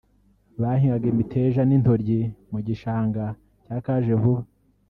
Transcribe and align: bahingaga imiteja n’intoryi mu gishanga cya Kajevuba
bahingaga 0.61 1.05
imiteja 1.13 1.61
n’intoryi 1.65 2.19
mu 2.51 2.59
gishanga 2.67 3.23
cya 3.63 3.77
Kajevuba 3.85 4.43